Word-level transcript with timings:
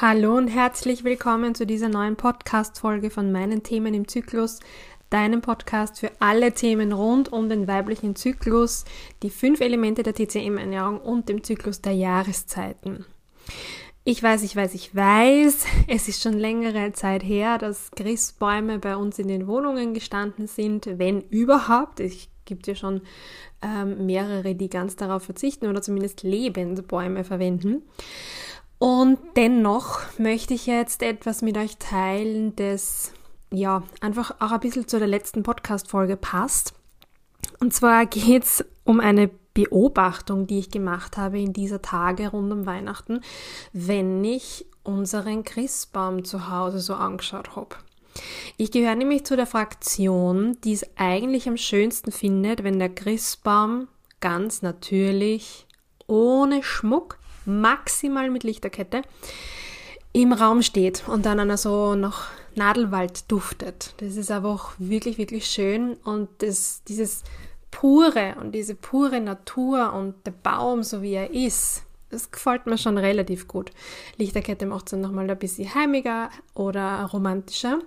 Hallo 0.00 0.36
und 0.36 0.46
herzlich 0.46 1.02
willkommen 1.02 1.56
zu 1.56 1.66
dieser 1.66 1.88
neuen 1.88 2.14
Podcast-Folge 2.14 3.10
von 3.10 3.32
meinen 3.32 3.64
Themen 3.64 3.94
im 3.94 4.06
Zyklus, 4.06 4.60
deinem 5.10 5.40
Podcast 5.40 5.98
für 5.98 6.12
alle 6.20 6.52
Themen 6.52 6.92
rund 6.92 7.32
um 7.32 7.48
den 7.48 7.66
weiblichen 7.66 8.14
Zyklus, 8.14 8.84
die 9.24 9.30
fünf 9.30 9.60
Elemente 9.60 10.04
der 10.04 10.14
TCM-Ernährung 10.14 11.00
und 11.00 11.28
dem 11.28 11.42
Zyklus 11.42 11.80
der 11.80 11.94
Jahreszeiten. 11.94 13.06
Ich 14.04 14.22
weiß, 14.22 14.44
ich 14.44 14.54
weiß, 14.54 14.74
ich 14.74 14.94
weiß, 14.94 15.64
es 15.88 16.06
ist 16.06 16.22
schon 16.22 16.34
längere 16.34 16.92
Zeit 16.92 17.24
her, 17.24 17.58
dass 17.58 17.90
Christbäume 17.90 18.78
bei 18.78 18.94
uns 18.94 19.18
in 19.18 19.26
den 19.26 19.48
Wohnungen 19.48 19.94
gestanden 19.94 20.46
sind, 20.46 20.88
wenn 21.00 21.22
überhaupt. 21.22 21.98
Es 21.98 22.28
gibt 22.44 22.68
ja 22.68 22.76
schon 22.76 23.00
ähm, 23.62 24.06
mehrere, 24.06 24.54
die 24.54 24.70
ganz 24.70 24.94
darauf 24.94 25.24
verzichten 25.24 25.66
oder 25.66 25.82
zumindest 25.82 26.22
Lebensbäume 26.22 27.24
verwenden. 27.24 27.82
Und 28.78 29.18
dennoch 29.36 30.00
möchte 30.18 30.54
ich 30.54 30.66
jetzt 30.66 31.02
etwas 31.02 31.42
mit 31.42 31.56
euch 31.56 31.78
teilen, 31.78 32.54
das 32.56 33.12
ja 33.50 33.82
einfach 34.00 34.36
auch 34.40 34.52
ein 34.52 34.60
bisschen 34.60 34.86
zu 34.86 34.98
der 34.98 35.08
letzten 35.08 35.42
Podcast-Folge 35.42 36.16
passt. 36.16 36.74
Und 37.60 37.74
zwar 37.74 38.06
geht 38.06 38.44
es 38.44 38.64
um 38.84 39.00
eine 39.00 39.30
Beobachtung, 39.54 40.46
die 40.46 40.60
ich 40.60 40.70
gemacht 40.70 41.16
habe 41.16 41.40
in 41.40 41.52
dieser 41.52 41.82
Tage 41.82 42.28
rund 42.28 42.52
um 42.52 42.66
Weihnachten, 42.66 43.20
wenn 43.72 44.22
ich 44.22 44.66
unseren 44.84 45.42
Christbaum 45.42 46.24
zu 46.24 46.48
Hause 46.48 46.78
so 46.78 46.94
angeschaut 46.94 47.56
habe. 47.56 47.76
Ich 48.56 48.70
gehöre 48.70 48.94
nämlich 48.94 49.24
zu 49.24 49.36
der 49.36 49.46
Fraktion, 49.46 50.56
die 50.62 50.72
es 50.72 50.86
eigentlich 50.96 51.48
am 51.48 51.56
schönsten 51.56 52.12
findet, 52.12 52.64
wenn 52.64 52.78
der 52.78 52.88
Christbaum 52.88 53.88
ganz 54.20 54.62
natürlich, 54.62 55.66
ohne 56.06 56.62
Schmuck, 56.62 57.17
maximal 57.48 58.30
mit 58.30 58.44
Lichterkette 58.44 59.02
im 60.12 60.32
Raum 60.32 60.62
steht 60.62 61.04
und 61.08 61.26
dann 61.26 61.40
einer 61.40 61.56
so 61.56 61.94
nach 61.94 62.28
Nadelwald 62.54 63.30
duftet. 63.30 63.94
Das 63.98 64.16
ist 64.16 64.30
einfach 64.30 64.74
wirklich, 64.78 65.18
wirklich 65.18 65.46
schön 65.46 65.94
und 66.04 66.28
das, 66.38 66.82
dieses 66.88 67.22
pure 67.70 68.36
und 68.40 68.52
diese 68.52 68.74
pure 68.74 69.20
Natur 69.20 69.92
und 69.92 70.14
der 70.26 70.32
Baum, 70.32 70.82
so 70.82 71.02
wie 71.02 71.12
er 71.12 71.30
ist, 71.30 71.82
das 72.10 72.30
gefällt 72.30 72.66
mir 72.66 72.78
schon 72.78 72.98
relativ 72.98 73.48
gut. 73.48 73.70
Lichterkette 74.16 74.66
macht 74.66 74.86
es 74.86 74.90
dann 74.92 75.02
nochmal 75.02 75.30
ein 75.30 75.38
bisschen 75.38 75.74
heimiger 75.74 76.30
oder 76.54 77.04
romantischer. 77.04 77.80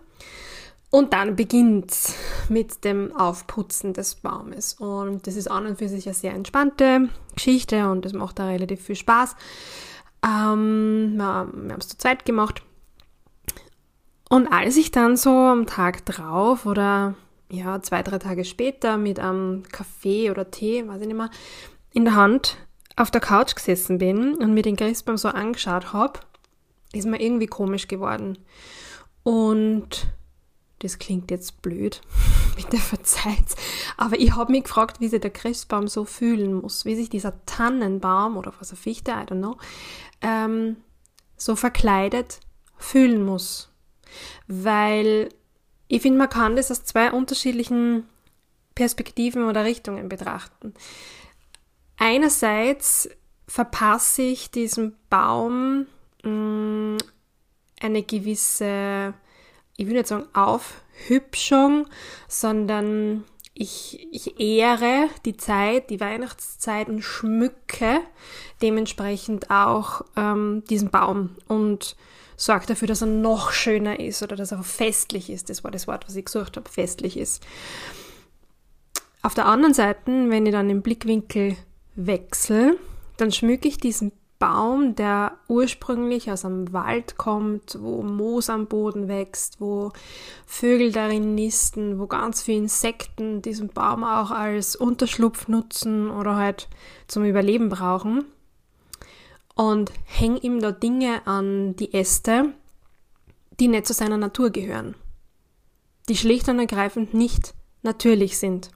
Und 0.92 1.14
dann 1.14 1.38
beginnt 1.38 1.96
mit 2.50 2.84
dem 2.84 3.16
Aufputzen 3.16 3.94
des 3.94 4.16
Baumes. 4.16 4.74
Und 4.74 5.26
das 5.26 5.38
ist 5.38 5.50
an 5.50 5.66
und 5.66 5.78
für 5.78 5.88
sich 5.88 6.06
eine 6.06 6.14
sehr 6.14 6.34
entspannte 6.34 7.10
Geschichte 7.36 7.90
und 7.90 8.06
das 8.06 8.14
macht 8.14 8.40
da 8.40 8.48
relativ 8.48 8.82
viel 8.82 8.96
Spaß. 8.96 9.36
Ähm, 10.26 11.14
wir, 11.16 11.48
wir 11.54 11.74
haben 11.74 11.80
es 11.80 11.88
zu 11.88 11.98
zweit 11.98 12.26
gemacht. 12.26 12.62
Und 14.30 14.48
als 14.48 14.78
ich 14.78 14.92
dann 14.92 15.18
so 15.18 15.32
am 15.32 15.66
Tag 15.66 16.06
drauf 16.06 16.66
oder 16.66 17.16
ja, 17.50 17.82
zwei, 17.82 18.02
drei 18.02 18.18
Tage 18.18 18.46
später 18.46 18.98
mit 18.98 19.20
einem 19.20 19.64
Kaffee 19.72 20.32
oder 20.32 20.50
Tee, 20.50 20.88
weiß 20.88 21.02
ich 21.02 21.08
nicht 21.08 21.18
mehr, 21.18 21.30
in 21.92 22.06
der 22.06 22.16
Hand 22.16 22.58
auf 22.96 23.12
der 23.12 23.22
Couch 23.22 23.56
gesessen 23.56 23.98
bin 23.98 24.36
und 24.36 24.54
mir 24.54 24.64
den 24.64 24.78
Christbaum 24.78 25.18
so 25.18 25.28
angeschaut 25.28 25.92
habe, 25.92 26.20
ist 26.94 27.08
mir 27.08 27.22
irgendwie 27.22 27.48
komisch 27.48 27.88
geworden. 27.88 28.38
Und 29.24 30.08
das 30.82 31.00
klingt 31.00 31.32
jetzt 31.32 31.62
blöd, 31.62 32.02
bitte 32.56 32.78
verzeiht. 32.78 33.56
Aber 33.98 34.20
ich 34.20 34.36
habe 34.36 34.52
mich 34.52 34.64
gefragt, 34.64 35.00
wie 35.00 35.08
sich 35.08 35.22
der 35.22 35.32
Christbaum 35.32 35.88
so 35.88 36.06
fühlen 36.06 36.56
muss, 36.56 36.86
wie 36.86 36.96
sich 36.96 37.10
dieser 37.10 37.46
Tannenbaum 37.46 38.38
oder 38.38 38.54
was, 38.60 38.72
eine 38.72 38.78
Fichte, 38.78 39.12
I 39.12 39.26
don't 39.26 39.40
know, 39.40 39.58
ähm, 40.22 40.78
so 41.38 41.56
verkleidet 41.56 42.40
fühlen 42.78 43.24
muss. 43.24 43.70
Weil 44.48 45.30
ich 45.88 46.02
finde, 46.02 46.20
man 46.20 46.30
kann 46.30 46.56
das 46.56 46.72
aus 46.72 46.84
zwei 46.84 47.12
unterschiedlichen 47.12 48.06
Perspektiven 48.76 49.44
oder 49.48 49.64
Richtungen 49.64 50.10
betrachten. 50.10 50.74
Einerseits 51.98 53.10
verpasse 53.48 54.24
ich 54.24 54.50
diesem 54.50 54.96
Baum 55.10 55.86
mh, 56.24 56.30
mm, 56.32 56.98
eine 57.82 58.04
gewisse 58.04 59.14
ich 59.82 59.88
will 59.88 59.96
nicht 59.96 60.08
sagen 60.08 60.28
Aufhübschung, 60.34 61.88
sondern 62.28 63.24
ich, 63.56 64.08
ich 64.12 64.40
ehre 64.40 65.10
die 65.26 65.36
Zeit, 65.36 65.90
die 65.90 66.00
Weihnachtszeiten 66.00 67.02
schmücke 67.02 68.00
dementsprechend 68.62 69.50
auch 69.50 70.04
ähm, 70.16 70.64
diesen 70.70 70.92
Baum 70.92 71.36
und 71.48 71.96
sorge 72.38 72.68
dafür, 72.68 72.88
dass 72.88 73.02
er 73.02 73.08
noch 73.08 73.52
schöner 73.52 74.00
ist 74.00 74.22
oder 74.22 74.36
dass 74.36 74.52
er 74.52 74.64
festlich 74.64 75.30
ist. 75.32 75.50
Das 75.50 75.64
war 75.64 75.72
das 75.72 75.88
Wort, 75.88 76.08
was 76.08 76.16
ich 76.16 76.26
gesucht 76.26 76.58
habe, 76.58 76.70
festlich 76.70 77.18
ist. 77.18 77.44
Auf 79.24 79.34
der 79.34 79.48
anderen 79.48 79.74
Seite, 79.74 80.00
wenn 80.06 80.46
ich 80.46 80.52
dann 80.52 80.68
den 80.68 80.84
Blickwinkel 80.84 81.56
wechsle, 81.96 82.78
dann 83.18 83.32
schmücke 83.32 83.68
ich 83.68 83.78
diesen 83.78 84.12
Baum, 84.42 84.96
der 84.96 85.38
ursprünglich 85.48 86.32
aus 86.32 86.46
einem 86.46 86.74
Wald 86.74 87.18
kommt, 87.18 87.78
wo 87.80 88.02
Moos 88.02 88.50
am 88.50 88.66
Boden 88.66 89.08
wächst, 89.08 89.62
wo 89.62 89.92
Vögel 90.48 90.92
darin 90.92 91.36
nisten, 91.36 92.00
wo 92.00 92.08
ganz 92.08 92.42
viele 92.42 92.58
Insekten 92.58 93.44
diesen 93.44 93.68
Baum 93.70 94.04
auch 94.04 94.32
als 94.32 94.76
Unterschlupf 94.76 95.48
nutzen 95.48 96.10
oder 96.10 96.38
halt 96.38 96.70
zum 97.08 97.24
Überleben 97.24 97.70
brauchen. 97.70 98.26
Und 99.54 99.92
häng 100.06 100.38
ihm 100.38 100.60
da 100.60 100.72
Dinge 100.72 101.28
an 101.28 101.76
die 101.76 101.94
Äste, 101.94 102.52
die 103.60 103.68
nicht 103.68 103.86
zu 103.86 103.94
seiner 103.94 104.18
Natur 104.18 104.50
gehören. 104.50 104.96
Die 106.10 106.18
schlicht 106.18 106.50
und 106.50 106.58
ergreifend 106.58 107.14
nicht 107.14 107.54
natürlich 107.84 108.40
sind 108.40 108.72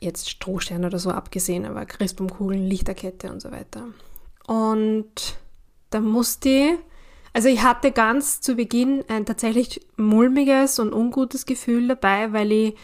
jetzt 0.00 0.30
Strohsterne 0.30 0.86
oder 0.86 1.00
so 1.00 1.10
abgesehen, 1.10 1.66
aber 1.66 1.84
Christbaumkugeln, 1.84 2.62
Lichterkette 2.62 3.30
und 3.30 3.40
so 3.42 3.50
weiter. 3.50 3.88
Und 4.46 5.38
da 5.90 6.00
musste 6.00 6.48
ich, 6.48 6.72
also 7.32 7.48
ich 7.48 7.62
hatte 7.62 7.92
ganz 7.92 8.40
zu 8.40 8.56
Beginn 8.56 9.04
ein 9.08 9.26
tatsächlich 9.26 9.80
mulmiges 9.96 10.78
und 10.78 10.92
ungutes 10.92 11.46
Gefühl 11.46 11.88
dabei, 11.88 12.32
weil 12.32 12.50
ich 12.50 12.76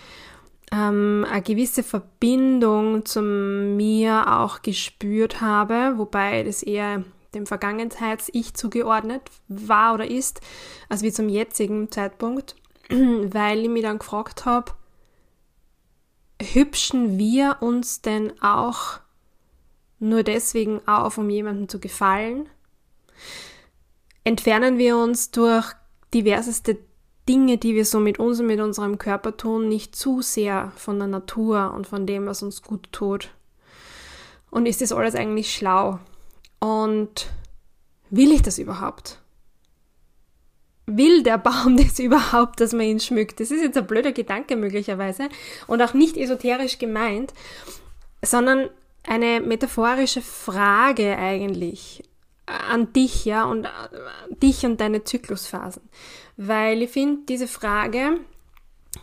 ähm, 0.73 1.27
eine 1.31 1.43
gewisse 1.43 1.83
Verbindung 1.83 3.05
zu 3.05 3.23
mir 3.23 4.39
auch 4.39 4.63
gespürt 4.63 5.41
habe, 5.41 5.95
wobei 5.97 6.43
das 6.43 6.63
eher 6.63 7.05
dem 7.35 7.47
Vergangenheits-Ich 7.47 8.55
zugeordnet 8.55 9.23
war 9.49 9.95
oder 9.95 10.09
ist, 10.09 10.41
als 10.89 11.03
wie 11.03 11.13
zum 11.13 11.29
jetzigen 11.29 11.91
Zeitpunkt, 11.91 12.57
weil 12.89 13.61
ich 13.61 13.69
mich 13.69 13.83
dann 13.83 13.99
gefragt 13.99 14.45
habe, 14.45 14.73
hübschen 16.41 17.19
wir 17.19 17.59
uns 17.61 18.03
denn 18.03 18.33
auch 18.43 19.01
nur 19.99 20.23
deswegen 20.23 20.81
auf, 20.87 21.19
um 21.19 21.31
jemandem 21.31 21.69
zu 21.69 21.81
gefallen? 21.81 22.49
Entfernen 24.25 24.79
wir 24.79 24.97
uns 24.97 25.31
durch 25.31 25.73
diverseste 26.13 26.79
Dinge, 27.29 27.59
die 27.59 27.75
wir 27.75 27.85
so 27.85 27.99
mit 27.99 28.19
uns 28.19 28.41
und 28.41 28.47
mit 28.47 28.61
unserem 28.61 28.99
Körper 28.99 29.37
tun, 29.37 29.69
nicht 29.69 29.97
zu 29.97 30.23
sehr 30.23 30.73
von 30.77 30.99
der 30.99 31.09
Natur 31.09 31.73
und 31.75 31.87
von 31.87 32.07
dem, 32.07 32.27
was 32.27 32.43
uns 32.43 32.63
gut 32.63 32.89
tut? 32.93 33.31
Und 34.51 34.67
ist 34.67 34.81
das 34.81 34.93
alles 34.93 35.15
eigentlich 35.15 35.55
schlau? 35.55 35.99
Und 36.61 37.29
will 38.11 38.33
ich 38.33 38.43
das 38.43 38.59
überhaupt? 38.59 39.21
Will 40.87 41.25
der 41.25 41.39
Baum 41.39 41.77
das 41.83 41.99
überhaupt, 41.99 42.61
dass 42.61 42.73
man 42.73 42.87
ihn 42.87 43.01
schmückt? 43.01 43.41
Das 43.41 43.51
ist 43.51 43.63
jetzt 43.63 43.77
ein 43.77 43.87
blöder 43.87 44.13
Gedanke 44.13 44.57
möglicherweise 44.57 45.29
und 45.67 45.83
auch 45.83 45.95
nicht 45.95 46.17
esoterisch 46.17 46.79
gemeint, 46.79 47.35
sondern 48.23 48.71
eine 49.07 49.41
metaphorische 49.41 50.23
Frage 50.23 51.17
eigentlich 51.17 52.03
an 52.47 52.93
dich, 52.93 53.25
ja, 53.25 53.45
und 53.45 53.69
dich 54.43 54.65
und 54.65 54.81
deine 54.81 55.05
Zyklusphasen. 55.05 55.83
Weil 56.37 56.83
ich 56.83 56.91
finde, 56.91 57.23
diese 57.29 57.49
Frage 57.49 58.21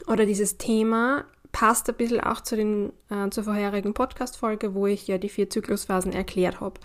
oder 0.08 0.26
dieses 0.26 0.58
Thema 0.58 1.26
passt 1.52 1.90
ein 1.90 1.96
bisschen 1.96 2.22
auch 2.22 2.42
zu 2.42 2.56
den, 2.56 2.94
äh, 3.10 3.30
zur 3.30 3.44
vorherigen 3.44 3.94
Podcast-Folge, 3.94 4.74
wo 4.74 4.88
ich 4.88 5.08
ja 5.08 5.18
die 5.18 5.30
vier 5.30 5.50
Zyklusphasen 5.50 6.14
erklärt 6.14 6.62
habe. 6.62 6.80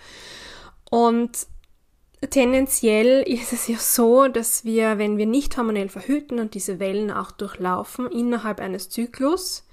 Und 0.89 1.47
tendenziell 2.29 3.23
ist 3.23 3.53
es 3.53 3.67
ja 3.67 3.77
so, 3.77 4.27
dass 4.27 4.65
wir, 4.65 4.97
wenn 4.97 5.17
wir 5.17 5.25
nicht 5.25 5.57
hormonell 5.57 5.89
verhüten 5.89 6.39
und 6.39 6.53
diese 6.53 6.79
Wellen 6.79 7.11
auch 7.11 7.31
durchlaufen 7.31 8.11
innerhalb 8.11 8.59
eines 8.59 8.89
Zyklus, 8.89 9.65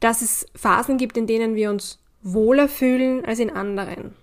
dass 0.00 0.22
es 0.22 0.46
Phasen 0.54 0.98
gibt, 0.98 1.16
in 1.16 1.26
denen 1.26 1.54
wir 1.54 1.70
uns 1.70 1.98
wohler 2.26 2.68
fühlen 2.68 3.24
als 3.24 3.38
in 3.38 3.50
anderen. 3.50 4.14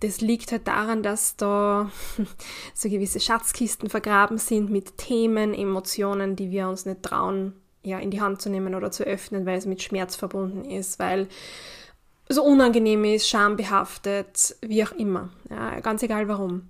Das 0.00 0.20
liegt 0.20 0.50
halt 0.50 0.66
daran, 0.66 1.02
dass 1.02 1.36
da 1.36 1.90
so 2.74 2.88
gewisse 2.88 3.20
Schatzkisten 3.20 3.88
vergraben 3.88 4.38
sind 4.38 4.70
mit 4.70 4.98
Themen, 4.98 5.54
Emotionen, 5.54 6.34
die 6.34 6.50
wir 6.50 6.68
uns 6.68 6.86
nicht 6.86 7.02
trauen, 7.02 7.54
ja, 7.84 7.98
in 7.98 8.10
die 8.10 8.20
Hand 8.20 8.42
zu 8.42 8.50
nehmen 8.50 8.74
oder 8.74 8.90
zu 8.90 9.04
öffnen, 9.04 9.46
weil 9.46 9.58
es 9.58 9.66
mit 9.66 9.82
Schmerz 9.82 10.16
verbunden 10.16 10.64
ist, 10.64 10.98
weil 10.98 11.28
so 12.28 12.42
unangenehm 12.42 13.04
ist, 13.04 13.28
schambehaftet, 13.28 14.56
wie 14.60 14.84
auch 14.84 14.92
immer. 14.92 15.30
Ja, 15.50 15.80
ganz 15.80 16.02
egal 16.02 16.28
warum. 16.28 16.68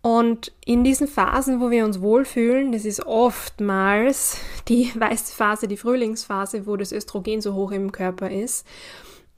Und 0.00 0.50
in 0.64 0.82
diesen 0.82 1.06
Phasen, 1.06 1.60
wo 1.60 1.70
wir 1.70 1.84
uns 1.84 2.00
wohlfühlen, 2.00 2.72
das 2.72 2.84
ist 2.84 3.06
oftmals 3.06 4.36
die 4.66 4.90
weiße 4.98 5.32
Phase, 5.32 5.68
die 5.68 5.76
Frühlingsphase, 5.76 6.66
wo 6.66 6.76
das 6.76 6.90
Östrogen 6.90 7.40
so 7.40 7.54
hoch 7.54 7.70
im 7.70 7.92
Körper 7.92 8.30
ist, 8.30 8.66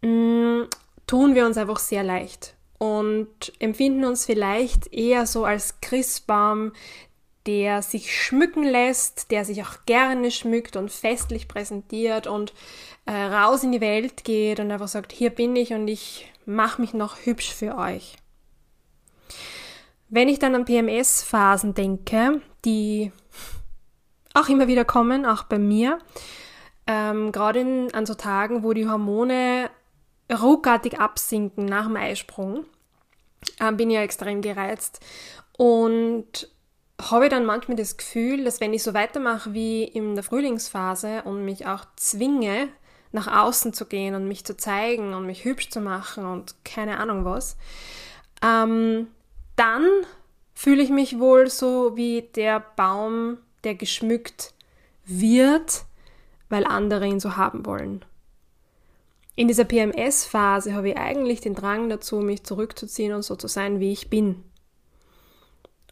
mm, 0.04 0.68
tun 1.06 1.34
wir 1.34 1.46
uns 1.46 1.56
einfach 1.56 1.78
sehr 1.78 2.02
leicht 2.02 2.54
und 2.78 3.52
empfinden 3.58 4.04
uns 4.04 4.26
vielleicht 4.26 4.92
eher 4.92 5.26
so 5.26 5.44
als 5.44 5.80
Christbaum, 5.80 6.72
der 7.46 7.82
sich 7.82 8.14
schmücken 8.14 8.62
lässt, 8.62 9.30
der 9.30 9.44
sich 9.44 9.62
auch 9.62 9.84
gerne 9.86 10.30
schmückt 10.30 10.76
und 10.76 10.90
festlich 10.90 11.46
präsentiert 11.46 12.26
und 12.26 12.54
äh, 13.06 13.12
raus 13.12 13.62
in 13.62 13.72
die 13.72 13.80
Welt 13.80 14.24
geht 14.24 14.60
und 14.60 14.70
einfach 14.70 14.88
sagt, 14.88 15.12
hier 15.12 15.30
bin 15.30 15.54
ich 15.56 15.72
und 15.72 15.86
ich 15.88 16.32
mache 16.46 16.80
mich 16.80 16.94
noch 16.94 17.16
hübsch 17.24 17.52
für 17.52 17.76
euch. 17.76 18.16
Wenn 20.08 20.28
ich 20.28 20.38
dann 20.38 20.54
an 20.54 20.64
PMS-Phasen 20.64 21.74
denke, 21.74 22.40
die 22.64 23.12
auch 24.32 24.48
immer 24.48 24.68
wieder 24.68 24.84
kommen, 24.84 25.26
auch 25.26 25.44
bei 25.44 25.58
mir, 25.58 25.98
ähm, 26.86 27.32
gerade 27.32 27.88
an 27.92 28.06
so 28.06 28.14
Tagen, 28.14 28.62
wo 28.62 28.72
die 28.72 28.88
Hormone 28.88 29.70
ruckartig 30.32 30.98
absinken 30.98 31.64
nach 31.64 31.86
dem 31.86 31.96
Eisprung, 31.96 32.64
ähm, 33.60 33.76
bin 33.76 33.90
ich 33.90 33.96
ja 33.96 34.02
extrem 34.02 34.42
gereizt 34.42 35.00
und 35.56 36.48
habe 37.00 37.28
dann 37.28 37.44
manchmal 37.44 37.76
das 37.76 37.96
Gefühl, 37.96 38.44
dass 38.44 38.60
wenn 38.60 38.72
ich 38.72 38.82
so 38.82 38.94
weitermache 38.94 39.52
wie 39.52 39.84
in 39.84 40.14
der 40.14 40.24
Frühlingsphase 40.24 41.22
und 41.24 41.44
mich 41.44 41.66
auch 41.66 41.84
zwinge, 41.96 42.68
nach 43.12 43.28
außen 43.28 43.72
zu 43.72 43.86
gehen 43.86 44.14
und 44.14 44.26
mich 44.26 44.44
zu 44.44 44.56
zeigen 44.56 45.14
und 45.14 45.24
mich 45.24 45.44
hübsch 45.44 45.70
zu 45.70 45.80
machen 45.80 46.26
und 46.26 46.56
keine 46.64 46.98
Ahnung 46.98 47.24
was, 47.24 47.56
ähm, 48.42 49.08
dann 49.54 49.86
fühle 50.52 50.82
ich 50.82 50.90
mich 50.90 51.18
wohl 51.20 51.48
so 51.48 51.96
wie 51.96 52.22
der 52.34 52.60
Baum, 52.60 53.38
der 53.62 53.76
geschmückt 53.76 54.52
wird, 55.04 55.84
weil 56.48 56.64
andere 56.64 57.06
ihn 57.06 57.20
so 57.20 57.36
haben 57.36 57.66
wollen. 57.66 58.04
In 59.36 59.48
dieser 59.48 59.64
PMS-Phase 59.64 60.74
habe 60.74 60.90
ich 60.90 60.96
eigentlich 60.96 61.40
den 61.40 61.54
Drang 61.54 61.88
dazu, 61.88 62.16
mich 62.20 62.44
zurückzuziehen 62.44 63.12
und 63.12 63.22
so 63.22 63.34
zu 63.34 63.48
sein, 63.48 63.80
wie 63.80 63.92
ich 63.92 64.08
bin. 64.08 64.44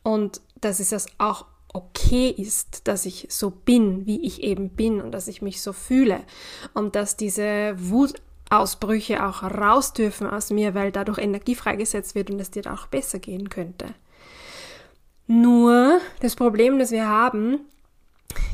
Und 0.05 0.41
dass 0.61 0.79
es 0.79 1.06
auch 1.19 1.47
okay 1.73 2.29
ist, 2.31 2.87
dass 2.87 3.06
ich 3.06 3.27
so 3.31 3.50
bin, 3.50 4.06
wie 4.06 4.25
ich 4.27 4.43
eben 4.43 4.71
bin 4.71 5.00
und 5.00 5.12
dass 5.12 5.29
ich 5.29 5.43
mich 5.43 5.62
so 5.62 5.73
fühle 5.73 6.21
und 6.75 6.94
dass 6.94 7.17
diese 7.17 7.75
Wutausbrüche 7.79 9.27
auch 9.27 9.43
raus 9.43 9.93
dürfen 9.93 10.27
aus 10.27 10.50
mir, 10.50 10.75
weil 10.75 10.93
dadurch 10.93 11.19
Energie 11.19 11.55
freigesetzt 11.55 12.15
wird 12.15 12.31
und 12.31 12.41
es 12.41 12.50
dir 12.50 12.73
auch 12.73 12.87
besser 12.87 13.19
gehen 13.19 13.49
könnte. 13.49 13.87
Nur 15.27 16.00
das 16.21 16.37
Problem, 16.37 16.79
das 16.79 16.91
wir 16.91 17.09
haben, 17.09 17.61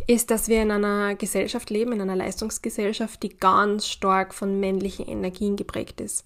ist, 0.08 0.30
dass 0.30 0.48
wir 0.48 0.62
in 0.62 0.70
einer 0.70 1.14
Gesellschaft 1.14 1.68
leben, 1.68 1.92
in 1.92 2.00
einer 2.00 2.16
Leistungsgesellschaft, 2.16 3.22
die 3.22 3.36
ganz 3.36 3.86
stark 3.86 4.34
von 4.34 4.58
männlichen 4.58 5.06
Energien 5.06 5.54
geprägt 5.54 6.00
ist. 6.00 6.24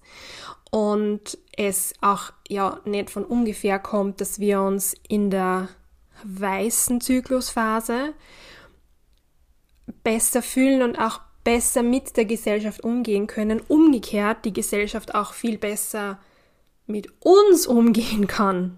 Und 0.71 1.37
es 1.55 1.93
auch 2.01 2.31
ja 2.47 2.79
nicht 2.85 3.09
von 3.09 3.25
ungefähr 3.25 3.79
kommt, 3.79 4.21
dass 4.21 4.39
wir 4.39 4.61
uns 4.61 4.95
in 5.07 5.29
der 5.29 5.67
weißen 6.23 7.01
Zyklusphase 7.01 8.13
besser 10.01 10.41
fühlen 10.41 10.81
und 10.81 10.97
auch 10.97 11.19
besser 11.43 11.83
mit 11.83 12.15
der 12.15 12.25
Gesellschaft 12.25 12.85
umgehen 12.85 13.27
können. 13.27 13.59
Umgekehrt 13.59 14.45
die 14.45 14.53
Gesellschaft 14.53 15.13
auch 15.13 15.33
viel 15.33 15.57
besser 15.57 16.19
mit 16.87 17.09
uns 17.19 17.67
umgehen 17.67 18.27
kann. 18.27 18.77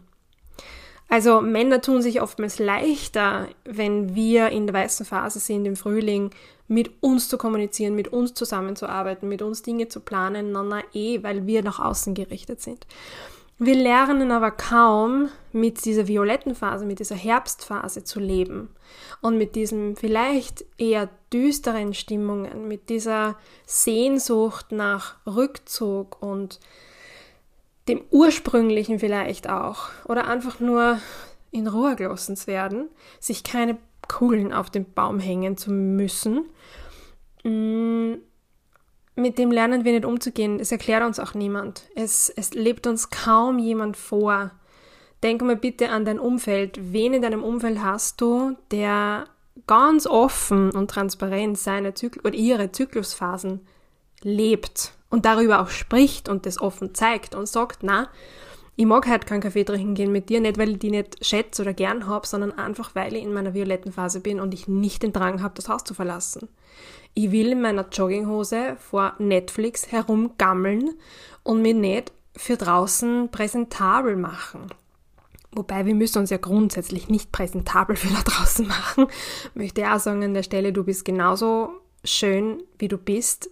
Also 1.07 1.41
Männer 1.41 1.81
tun 1.81 2.01
sich 2.01 2.21
oftmals 2.21 2.59
leichter, 2.59 3.47
wenn 3.63 4.15
wir 4.15 4.49
in 4.49 4.67
der 4.67 4.73
weißen 4.73 5.05
Phase 5.05 5.39
sind 5.39 5.65
im 5.65 5.75
Frühling, 5.75 6.31
mit 6.67 6.91
uns 7.01 7.29
zu 7.29 7.37
kommunizieren, 7.37 7.95
mit 7.95 8.07
uns 8.07 8.33
zusammenzuarbeiten, 8.33 9.29
mit 9.29 9.41
uns 9.41 9.61
Dinge 9.61 9.87
zu 9.87 9.99
planen, 9.99 10.51
na, 10.51 10.63
na 10.63 10.81
eh, 10.93 11.21
weil 11.21 11.45
wir 11.45 11.63
nach 11.63 11.79
außen 11.79 12.15
gerichtet 12.15 12.61
sind. 12.61 12.87
Wir 13.57 13.75
lernen 13.75 14.31
aber 14.31 14.51
kaum 14.51 15.29
mit 15.53 15.85
dieser 15.85 16.07
violetten 16.07 16.55
Phase, 16.55 16.85
mit 16.85 16.99
dieser 16.99 17.15
Herbstphase 17.15 18.03
zu 18.03 18.19
leben 18.19 18.69
und 19.21 19.37
mit 19.37 19.55
diesen 19.55 19.95
vielleicht 19.95 20.65
eher 20.77 21.07
düsteren 21.31 21.93
Stimmungen, 21.93 22.67
mit 22.67 22.89
dieser 22.89 23.37
Sehnsucht 23.65 24.73
nach 24.73 25.15
Rückzug 25.25 26.21
und 26.21 26.59
dem 27.87 28.01
ursprünglichen 28.09 28.99
vielleicht 28.99 29.49
auch 29.49 29.89
oder 30.05 30.27
einfach 30.27 30.59
nur 30.59 30.99
in 31.51 31.67
Ruhe 31.67 31.95
gelassen 31.95 32.35
zu 32.35 32.47
werden, 32.47 32.89
sich 33.19 33.43
keine 33.43 33.77
Kugeln 34.07 34.53
auf 34.53 34.69
den 34.69 34.91
Baum 34.93 35.19
hängen 35.19 35.57
zu 35.57 35.71
müssen. 35.71 36.45
Mm, 37.43 38.15
mit 39.15 39.37
dem 39.37 39.51
lernen 39.51 39.85
wir 39.85 39.93
nicht 39.93 40.05
umzugehen. 40.05 40.59
Es 40.59 40.71
erklärt 40.71 41.03
uns 41.03 41.19
auch 41.19 41.33
niemand. 41.33 41.83
Es, 41.95 42.29
es 42.29 42.53
lebt 42.53 42.85
uns 42.87 43.09
kaum 43.09 43.59
jemand 43.59 43.95
vor. 43.97 44.51
Denk 45.23 45.41
mal 45.41 45.55
bitte 45.55 45.89
an 45.89 46.05
dein 46.05 46.19
Umfeld. 46.19 46.77
Wen 46.91 47.13
in 47.13 47.21
deinem 47.21 47.43
Umfeld 47.43 47.81
hast 47.81 48.19
du, 48.19 48.57
der 48.71 49.25
ganz 49.67 50.05
offen 50.05 50.71
und 50.71 50.91
transparent 50.91 51.57
seine 51.57 51.93
Zyklus 51.93 52.25
oder 52.25 52.35
ihre 52.35 52.71
Zyklusphasen 52.71 53.61
lebt 54.21 54.93
und 55.09 55.25
darüber 55.25 55.61
auch 55.61 55.69
spricht 55.69 56.29
und 56.29 56.45
das 56.45 56.59
offen 56.59 56.93
zeigt 56.93 57.35
und 57.35 57.47
sagt, 57.47 57.79
na, 57.83 58.09
ich 58.75 58.85
mag 58.85 59.07
halt 59.07 59.25
keinen 59.25 59.41
Kaffee 59.41 59.63
trinken 59.63 59.95
gehen 59.95 60.11
mit 60.11 60.29
dir, 60.29 60.41
nicht 60.41 60.57
weil 60.57 60.71
ich 60.71 60.79
die 60.79 60.91
nicht 60.91 61.25
schätze 61.25 61.61
oder 61.61 61.73
gern 61.73 62.07
habe, 62.07 62.27
sondern 62.27 62.51
einfach 62.51 62.93
weil 62.93 63.15
ich 63.15 63.23
in 63.23 63.33
meiner 63.33 63.53
violetten 63.53 63.93
Phase 63.93 64.19
bin 64.19 64.39
und 64.41 64.53
ich 64.53 64.67
nicht 64.67 65.03
den 65.03 65.13
Drang 65.13 65.41
habe, 65.41 65.53
das 65.55 65.69
Haus 65.69 65.83
zu 65.83 65.93
verlassen. 65.93 66.49
Ich 67.13 67.31
will 67.31 67.53
in 67.53 67.61
meiner 67.61 67.87
Jogginghose 67.87 68.75
vor 68.79 69.13
Netflix 69.19 69.91
herumgammeln 69.91 70.95
und 71.43 71.61
mich 71.61 71.75
nicht 71.75 72.11
für 72.35 72.57
draußen 72.57 73.29
präsentabel 73.31 74.17
machen. 74.17 74.67
Wobei 75.53 75.85
wir 75.85 75.95
müssen 75.95 76.19
uns 76.19 76.29
ja 76.29 76.37
grundsätzlich 76.37 77.07
nicht 77.07 77.31
präsentabel 77.31 77.95
für 77.95 78.13
da 78.13 78.21
draußen 78.21 78.67
machen. 78.67 79.07
Möchte 79.53 79.89
auch 79.89 79.99
sagen 79.99 80.21
an 80.21 80.33
der 80.33 80.43
Stelle, 80.43 80.73
du 80.73 80.83
bist 80.83 81.05
genauso 81.05 81.69
schön, 82.03 82.61
wie 82.77 82.89
du 82.89 82.97
bist, 82.97 83.49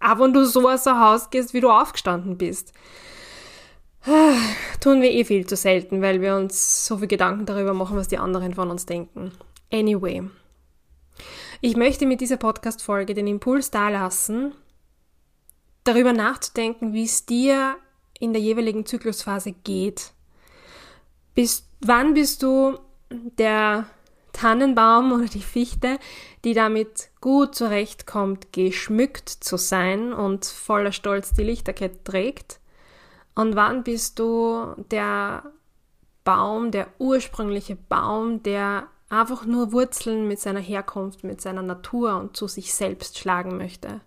auch 0.00 0.18
wenn 0.18 0.32
du 0.32 0.44
so 0.44 0.68
aus 0.68 0.84
dem 0.84 0.98
Haus 0.98 1.30
gehst, 1.30 1.54
wie 1.54 1.60
du 1.60 1.70
aufgestanden 1.70 2.38
bist. 2.38 2.72
Tun 4.80 5.02
wir 5.02 5.10
eh 5.10 5.24
viel 5.24 5.46
zu 5.46 5.56
selten, 5.56 6.00
weil 6.02 6.20
wir 6.20 6.36
uns 6.36 6.86
so 6.86 6.98
viel 6.98 7.08
Gedanken 7.08 7.46
darüber 7.46 7.74
machen, 7.74 7.96
was 7.96 8.08
die 8.08 8.18
anderen 8.18 8.54
von 8.54 8.70
uns 8.70 8.86
denken. 8.86 9.32
Anyway. 9.72 10.22
Ich 11.60 11.76
möchte 11.76 12.06
mit 12.06 12.20
dieser 12.20 12.36
Podcast-Folge 12.36 13.14
den 13.14 13.26
Impuls 13.26 13.70
dalassen, 13.70 14.54
darüber 15.82 16.12
nachzudenken, 16.12 16.92
wie 16.92 17.04
es 17.04 17.26
dir 17.26 17.76
in 18.20 18.32
der 18.32 18.40
jeweiligen 18.40 18.86
Zyklusphase 18.86 19.52
geht. 19.52 20.12
Bis 21.34 21.68
wann 21.80 22.14
bist 22.14 22.42
du 22.42 22.78
der 23.10 23.86
Tannenbaum 24.32 25.12
oder 25.12 25.26
die 25.26 25.42
Fichte, 25.42 25.98
die 26.44 26.54
damit 26.54 27.10
gut 27.20 27.54
zurechtkommt, 27.54 28.52
geschmückt 28.52 29.28
zu 29.28 29.56
sein 29.56 30.12
und 30.12 30.44
voller 30.44 30.92
Stolz 30.92 31.32
die 31.32 31.44
Lichterkette 31.44 32.04
trägt? 32.04 32.60
Und 33.34 33.56
wann 33.56 33.84
bist 33.84 34.18
du 34.18 34.74
der 34.90 35.44
Baum, 36.24 36.70
der 36.70 36.88
ursprüngliche 36.98 37.76
Baum, 37.76 38.42
der 38.42 38.88
einfach 39.08 39.46
nur 39.46 39.72
Wurzeln 39.72 40.28
mit 40.28 40.40
seiner 40.40 40.60
Herkunft, 40.60 41.24
mit 41.24 41.40
seiner 41.40 41.62
Natur 41.62 42.18
und 42.18 42.36
zu 42.36 42.48
sich 42.48 42.74
selbst 42.74 43.18
schlagen 43.18 43.56
möchte? 43.56 44.00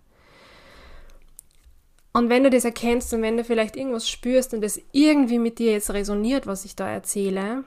Und 2.12 2.28
wenn 2.28 2.44
du 2.44 2.50
das 2.50 2.64
erkennst 2.64 3.14
und 3.14 3.22
wenn 3.22 3.38
du 3.38 3.44
vielleicht 3.44 3.74
irgendwas 3.74 4.08
spürst 4.08 4.52
und 4.52 4.62
es 4.62 4.80
irgendwie 4.92 5.38
mit 5.38 5.58
dir 5.58 5.72
jetzt 5.72 5.90
resoniert, 5.90 6.46
was 6.46 6.64
ich 6.64 6.76
da 6.76 6.88
erzähle, 6.88 7.64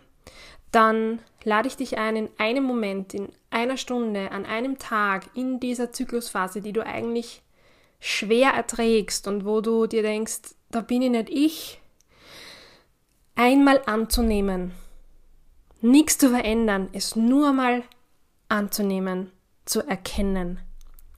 dann 0.75 1.20
lade 1.46 1.70
ich 1.70 1.77
dich 1.77 1.98
ein, 1.98 2.17
in 2.17 2.29
einem 2.38 2.65
Moment, 2.65 3.13
in 3.13 3.29
einer 3.50 3.77
Stunde, 3.77 4.32
an 4.32 4.46
einem 4.46 4.77
Tag, 4.77 5.29
in 5.34 5.62
dieser 5.62 5.94
Zyklusphase, 5.94 6.62
die 6.62 6.74
du 6.74 6.86
eigentlich 6.86 7.44
schwer 8.01 8.51
erträgst 8.51 9.25
und 9.29 9.46
wo 9.46 9.62
du 9.62 9.88
dir 9.88 10.01
denkst, 10.01 10.41
da 10.72 10.82
bin 10.82 11.01
ich 11.01 11.12
nicht 11.12 11.29
ich, 11.29 11.82
einmal 13.36 13.82
anzunehmen. 13.86 14.74
Nichts 15.79 16.17
zu 16.17 16.29
verändern, 16.29 16.89
es 16.91 17.15
nur 17.15 17.53
mal 17.53 17.84
anzunehmen, 18.50 19.32
zu 19.63 19.82
erkennen. 19.82 20.60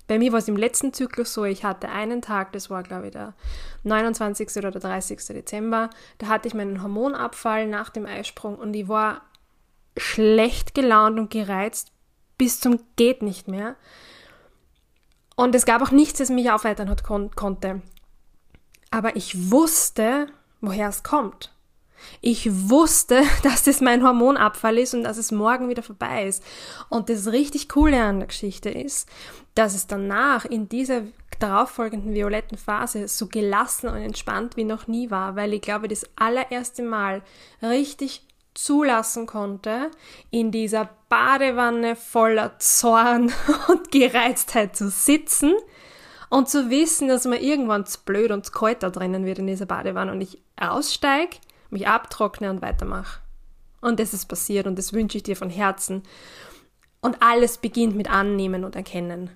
Bei 0.07 0.19
mir 0.19 0.31
war 0.31 0.39
es 0.39 0.47
im 0.47 0.55
letzten 0.55 0.93
Zyklus 0.93 1.33
so, 1.33 1.45
ich 1.45 1.63
hatte 1.63 1.89
einen 1.89 2.21
Tag, 2.21 2.53
das 2.53 2.69
war 2.69 2.83
glaube 2.83 3.07
ich 3.07 3.11
der 3.11 3.33
29. 3.83 4.55
oder 4.57 4.71
der 4.71 4.81
30. 4.81 5.17
Dezember, 5.25 5.89
da 6.19 6.27
hatte 6.27 6.47
ich 6.47 6.53
meinen 6.53 6.83
Hormonabfall 6.83 7.67
nach 7.67 7.89
dem 7.89 8.05
Eisprung 8.05 8.55
und 8.55 8.73
ich 8.73 8.87
war 8.87 9.23
schlecht 9.97 10.73
gelaunt 10.73 11.19
und 11.19 11.29
gereizt 11.29 11.91
bis 12.37 12.59
zum 12.59 12.79
geht 12.95 13.21
nicht 13.21 13.47
mehr. 13.47 13.75
Und 15.35 15.53
es 15.55 15.65
gab 15.65 15.81
auch 15.81 15.91
nichts, 15.91 16.19
das 16.19 16.29
mich 16.29 16.51
aufheitern 16.51 16.89
hat 16.89 17.03
kon 17.03 17.31
konnte. 17.35 17.81
Aber 18.91 19.15
ich 19.15 19.51
wusste, 19.51 20.27
woher 20.61 20.89
es 20.89 21.03
kommt. 21.03 21.53
Ich 22.21 22.69
wusste, 22.69 23.21
dass 23.43 23.63
das 23.63 23.81
mein 23.81 24.03
Hormonabfall 24.03 24.77
ist 24.77 24.93
und 24.93 25.03
dass 25.03 25.17
es 25.17 25.31
morgen 25.31 25.69
wieder 25.69 25.83
vorbei 25.83 26.27
ist. 26.27 26.43
Und 26.89 27.09
das 27.09 27.31
richtig 27.31 27.69
Coole 27.69 28.01
an 28.01 28.19
der 28.19 28.27
Geschichte 28.27 28.69
ist, 28.69 29.09
dass 29.55 29.75
es 29.75 29.87
danach 29.87 30.45
in 30.45 30.69
dieser 30.69 31.03
darauffolgenden 31.39 32.13
violetten 32.13 32.57
Phase 32.57 33.07
so 33.07 33.27
gelassen 33.27 33.87
und 33.87 33.97
entspannt 33.97 34.57
wie 34.57 34.63
noch 34.63 34.87
nie 34.87 35.11
war, 35.11 35.35
weil 35.35 35.53
ich 35.53 35.61
glaube, 35.61 35.87
das 35.87 36.05
allererste 36.15 36.81
Mal 36.81 37.21
richtig 37.61 38.26
zulassen 38.57 39.27
konnte, 39.27 39.91
in 40.31 40.51
dieser 40.51 40.89
Badewanne 41.09 41.95
voller 41.95 42.57
Zorn 42.59 43.31
und 43.67 43.91
Gereiztheit 43.91 44.75
zu 44.75 44.89
sitzen 44.89 45.53
und 46.29 46.49
zu 46.49 46.69
wissen, 46.69 47.07
dass 47.07 47.25
mir 47.25 47.41
irgendwann 47.41 47.85
zu 47.85 47.99
blöd 48.03 48.31
und 48.31 48.45
zu 48.45 48.51
kalt 48.51 48.83
da 48.83 48.89
drinnen 48.89 49.25
wird 49.25 49.39
in 49.39 49.47
dieser 49.47 49.65
Badewanne 49.65 50.11
und 50.11 50.21
ich 50.21 50.41
aussteige, 50.59 51.37
mich 51.69 51.87
abtrockne 51.87 52.49
und 52.49 52.61
weitermache. 52.61 53.21
Und 53.79 53.99
das 53.99 54.13
ist 54.13 54.25
passiert 54.25 54.67
und 54.67 54.77
das 54.77 54.91
wünsche 54.91 55.17
ich 55.17 55.23
dir 55.23 55.35
von 55.35 55.49
Herzen. 55.49 56.03
Und 56.99 57.21
alles 57.21 57.59
beginnt 57.59 57.95
mit 57.95 58.09
Annehmen 58.09 58.63
und 58.63 58.75
Erkennen. 58.75 59.29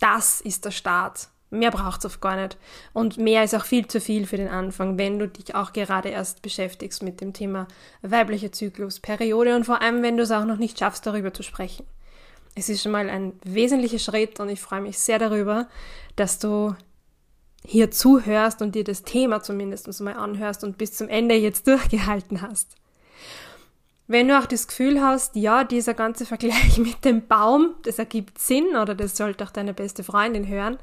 Das 0.00 0.40
ist 0.40 0.64
der 0.64 0.70
Start. 0.70 1.28
Mehr 1.50 1.70
braucht 1.70 2.00
es 2.00 2.06
oft 2.06 2.20
gar 2.20 2.36
nicht. 2.36 2.58
Und 2.92 3.16
mehr 3.16 3.42
ist 3.42 3.54
auch 3.54 3.64
viel 3.64 3.86
zu 3.86 4.00
viel 4.00 4.26
für 4.26 4.36
den 4.36 4.48
Anfang, 4.48 4.98
wenn 4.98 5.18
du 5.18 5.28
dich 5.28 5.54
auch 5.54 5.72
gerade 5.72 6.10
erst 6.10 6.42
beschäftigst 6.42 7.02
mit 7.02 7.20
dem 7.20 7.32
Thema 7.32 7.66
weiblicher 8.02 8.52
Zyklus, 8.52 9.00
Periode 9.00 9.56
und 9.56 9.64
vor 9.64 9.80
allem, 9.80 10.02
wenn 10.02 10.16
du 10.16 10.24
es 10.24 10.30
auch 10.30 10.44
noch 10.44 10.58
nicht 10.58 10.78
schaffst, 10.78 11.06
darüber 11.06 11.32
zu 11.32 11.42
sprechen. 11.42 11.86
Es 12.54 12.68
ist 12.68 12.82
schon 12.82 12.92
mal 12.92 13.08
ein 13.08 13.32
wesentlicher 13.44 13.98
Schritt 13.98 14.40
und 14.40 14.48
ich 14.48 14.60
freue 14.60 14.80
mich 14.80 14.98
sehr 14.98 15.18
darüber, 15.18 15.68
dass 16.16 16.38
du 16.38 16.74
hier 17.64 17.90
zuhörst 17.90 18.62
und 18.62 18.74
dir 18.74 18.84
das 18.84 19.02
Thema 19.02 19.42
zumindest 19.42 20.00
mal 20.00 20.14
anhörst 20.14 20.64
und 20.64 20.78
bis 20.78 20.92
zum 20.92 21.08
Ende 21.08 21.34
jetzt 21.34 21.66
durchgehalten 21.66 22.42
hast. 22.42 22.76
Wenn 24.06 24.28
du 24.28 24.38
auch 24.38 24.46
das 24.46 24.66
Gefühl 24.66 25.02
hast, 25.02 25.36
ja, 25.36 25.64
dieser 25.64 25.94
ganze 25.94 26.24
Vergleich 26.24 26.78
mit 26.78 27.04
dem 27.04 27.26
Baum, 27.26 27.74
das 27.84 27.98
ergibt 27.98 28.38
Sinn 28.38 28.68
oder 28.76 28.94
das 28.94 29.16
sollte 29.16 29.44
auch 29.44 29.50
deine 29.50 29.74
beste 29.74 30.02
Freundin 30.02 30.48
hören, 30.48 30.78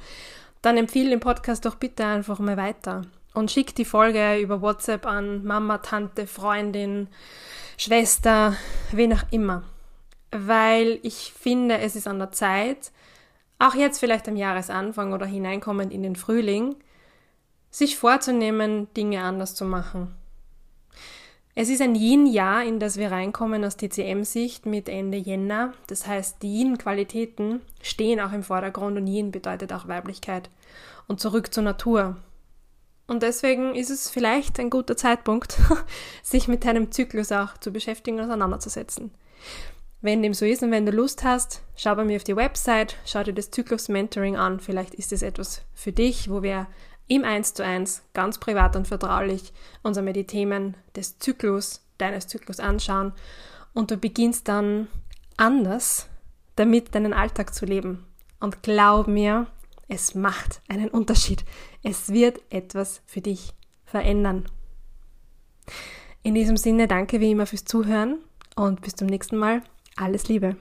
dann 0.65 0.77
empfehle 0.77 1.11
den 1.11 1.19
Podcast 1.19 1.65
doch 1.65 1.75
bitte 1.75 2.03
einfach 2.05 2.39
mal 2.39 2.57
weiter 2.57 3.03
und 3.35 3.51
schick 3.51 3.75
die 3.75 3.85
Folge 3.85 4.39
über 4.39 4.61
WhatsApp 4.61 5.05
an 5.05 5.45
Mama, 5.45 5.77
Tante, 5.77 6.25
Freundin, 6.25 7.07
Schwester, 7.77 8.55
wen 8.91 9.13
auch 9.13 9.23
immer. 9.29 9.63
Weil 10.31 10.99
ich 11.03 11.33
finde, 11.37 11.77
es 11.77 11.95
ist 11.95 12.07
an 12.07 12.17
der 12.17 12.31
Zeit, 12.31 12.91
auch 13.59 13.75
jetzt 13.75 13.99
vielleicht 13.99 14.27
am 14.27 14.35
Jahresanfang 14.35 15.13
oder 15.13 15.27
hineinkommend 15.27 15.93
in 15.93 16.01
den 16.01 16.15
Frühling, 16.15 16.75
sich 17.69 17.97
vorzunehmen, 17.97 18.87
Dinge 18.95 19.21
anders 19.21 19.53
zu 19.53 19.65
machen 19.65 20.15
es 21.57 21.69
ist 21.69 21.81
ein 21.81 21.95
Yin-Jahr, 21.95 22.65
in 22.65 22.81
das 22.81 22.97
wir 22.97 23.11
reinkommen 23.11 23.63
aus 23.63 23.77
TCM-Sicht 23.77 24.65
mit 24.65 24.89
Ende 24.89 25.17
Jänner. 25.17 25.73
Das 25.87 26.05
heißt, 26.05 26.43
die 26.43 26.59
Yin-Qualitäten 26.59 27.61
stehen 27.81 28.19
auch 28.19 28.33
im 28.33 28.43
Vordergrund 28.43 28.97
und 28.97 29.07
Yin 29.07 29.31
bedeutet 29.31 29.71
auch 29.71 29.87
Weiblichkeit 29.87 30.49
und 31.07 31.19
zurück 31.19 31.53
zur 31.53 31.63
Natur. 31.63 32.17
Und 33.07 33.21
deswegen 33.21 33.75
ist 33.75 33.91
es 33.91 34.09
vielleicht 34.09 34.59
ein 34.59 34.69
guter 34.69 34.97
Zeitpunkt, 34.97 35.57
sich 36.23 36.47
mit 36.47 36.65
deinem 36.65 36.91
Zyklus 36.91 37.31
auch 37.31 37.57
zu 37.57 37.71
beschäftigen 37.71 38.17
und 38.17 38.25
auseinanderzusetzen. 38.25 39.11
Wenn 40.01 40.21
dem 40.21 40.33
so 40.33 40.45
ist 40.45 40.63
und 40.63 40.71
wenn 40.71 40.85
du 40.85 40.91
Lust 40.91 41.23
hast, 41.23 41.61
schau 41.75 41.95
bei 41.95 42.03
mir 42.03 42.17
auf 42.17 42.23
die 42.23 42.35
Website, 42.35 42.95
schau 43.05 43.23
dir 43.23 43.33
das 43.33 43.51
Zyklus-Mentoring 43.51 44.35
an. 44.35 44.59
Vielleicht 44.59 44.95
ist 44.95 45.11
es 45.13 45.21
etwas 45.21 45.63
für 45.73 45.91
dich, 45.91 46.29
wo 46.29 46.43
wir 46.43 46.67
im 47.07 47.23
1 47.23 47.53
zu 47.53 47.63
1, 47.63 48.03
ganz 48.13 48.39
privat 48.39 48.75
und 48.75 48.87
vertraulich, 48.87 49.53
uns 49.83 49.97
einmal 49.97 50.13
die 50.13 50.27
Themen 50.27 50.75
des 50.95 51.19
Zyklus, 51.19 51.81
deines 51.97 52.27
Zyklus 52.27 52.59
anschauen 52.59 53.13
und 53.73 53.91
du 53.91 53.97
beginnst 53.97 54.47
dann 54.47 54.87
anders 55.37 56.07
damit 56.55 56.95
deinen 56.95 57.13
Alltag 57.13 57.53
zu 57.53 57.65
leben. 57.65 58.05
Und 58.39 58.63
glaub 58.63 59.07
mir, 59.07 59.47
es 59.87 60.15
macht 60.15 60.61
einen 60.67 60.89
Unterschied. 60.89 61.45
Es 61.83 62.09
wird 62.09 62.41
etwas 62.49 63.01
für 63.05 63.21
dich 63.21 63.53
verändern. 63.85 64.45
In 66.23 66.33
diesem 66.33 66.57
Sinne 66.57 66.87
danke 66.87 67.19
wie 67.19 67.31
immer 67.31 67.45
fürs 67.45 67.65
Zuhören 67.65 68.17
und 68.55 68.81
bis 68.81 68.95
zum 68.95 69.07
nächsten 69.07 69.37
Mal. 69.37 69.61
Alles 69.95 70.27
Liebe. 70.27 70.57